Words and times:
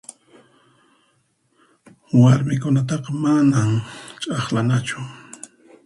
Warmikunataqa 2.19 3.09
mana 3.23 3.59
ch'aqlanachu. 4.21 4.99